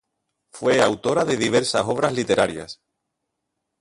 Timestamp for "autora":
0.81-1.25